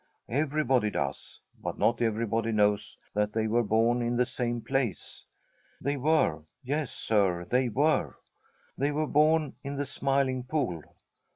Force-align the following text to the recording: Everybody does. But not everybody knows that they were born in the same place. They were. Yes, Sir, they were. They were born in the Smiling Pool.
Everybody 0.29 0.89
does. 0.89 1.39
But 1.61 1.77
not 1.77 2.01
everybody 2.01 2.51
knows 2.51 2.97
that 3.13 3.33
they 3.33 3.45
were 3.45 3.61
born 3.61 4.01
in 4.01 4.17
the 4.17 4.25
same 4.25 4.59
place. 4.59 5.23
They 5.79 5.95
were. 5.95 6.41
Yes, 6.63 6.91
Sir, 6.91 7.45
they 7.45 7.69
were. 7.69 8.15
They 8.75 8.91
were 8.91 9.05
born 9.05 9.53
in 9.63 9.75
the 9.75 9.85
Smiling 9.85 10.43
Pool. 10.43 10.81